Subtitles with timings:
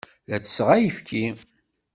[0.29, 1.25] La ttesseɣ ayefki.